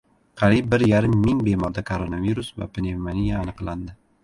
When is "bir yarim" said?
0.75-1.13